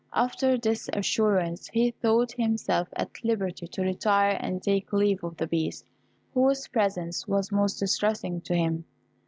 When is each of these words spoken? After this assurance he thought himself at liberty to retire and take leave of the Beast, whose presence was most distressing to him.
After 0.13 0.57
this 0.57 0.89
assurance 0.93 1.67
he 1.71 1.91
thought 1.91 2.31
himself 2.31 2.87
at 2.95 3.23
liberty 3.23 3.67
to 3.67 3.83
retire 3.83 4.35
and 4.41 4.59
take 4.59 4.91
leave 4.91 5.23
of 5.23 5.37
the 5.37 5.45
Beast, 5.45 5.85
whose 6.33 6.67
presence 6.67 7.27
was 7.27 7.51
most 7.51 7.77
distressing 7.77 8.41
to 8.41 8.55
him. 8.55 8.85